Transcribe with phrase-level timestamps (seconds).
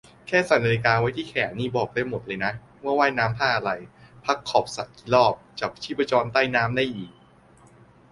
[0.27, 2.51] แค่ใส่นาฬิกาไว้ที่แขนนี่บอกได้หมดเลยนะ
[2.83, 3.71] ว่าว่ายน้ำท่าอะไร
[4.25, 7.13] พักขอบสระกี่รอบ จับชีพจรใต้น้ำได้อีก